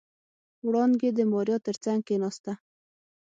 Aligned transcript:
وړانګې 0.65 1.09
د 1.17 1.19
ماريا 1.31 1.57
تر 1.67 1.75
څنګ 1.83 1.99
کېناسته. 2.07 2.51